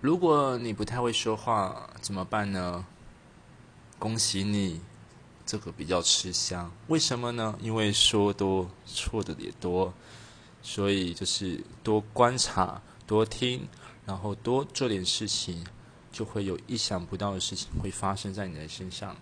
[0.00, 2.84] 如果你不太会说话怎么办呢？
[3.98, 4.80] 恭喜你
[5.46, 6.70] 这个比较吃香。
[6.88, 7.58] 为什么呢？
[7.62, 9.92] 因为说多错的也多。
[10.62, 13.68] 所以就是多观察多听
[14.04, 15.64] 然后多做点事情
[16.10, 19.16] 就会有意想不到的事情会发生在你的身上。